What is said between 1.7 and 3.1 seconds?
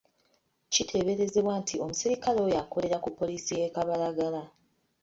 omusirikale oyo akolera ku